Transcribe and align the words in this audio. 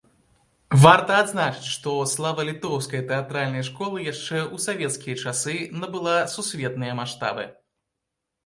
Варта 0.83 1.11
адзначыць, 1.23 1.71
што 1.73 1.91
слава 2.13 2.45
літоўскай 2.49 3.03
тэатральнай 3.11 3.63
школы 3.69 4.07
яшчэ 4.07 4.39
ў 4.39 4.57
савецкія 4.65 5.15
часы 5.27 5.55
набыла 5.83 6.17
сусветныя 6.35 6.93
маштабы. 7.03 7.47